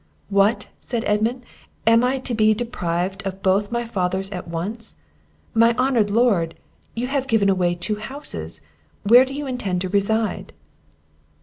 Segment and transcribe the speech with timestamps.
[0.29, 1.43] "What," said Edmund,
[1.85, 4.95] "am I to be deprived of both my fathers at once?
[5.53, 6.55] My honoured lord,
[6.95, 8.61] you have given away two houses
[9.03, 10.53] where do you intend to reside?"